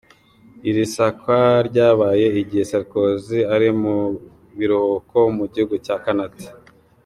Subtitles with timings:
[0.69, 1.39] Iri sakwa
[1.69, 3.95] ryabaye igihe Sarkozy ari mu
[4.57, 6.45] biruhuko mu gihugu cya Kanada.